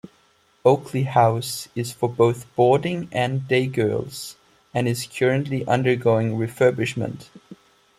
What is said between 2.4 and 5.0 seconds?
boarding and day girls, and